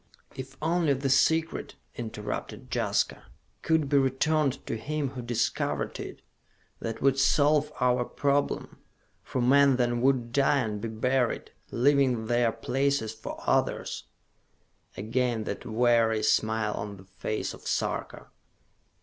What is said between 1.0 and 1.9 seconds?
Secret,"